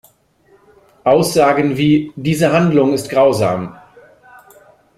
[1.03, 3.77] Aussagen wie "Diese Handlung ist grausam!